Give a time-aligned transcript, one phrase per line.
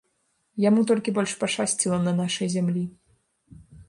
[0.63, 2.83] Яму толькі больш пашчасціла на нашай зямлі.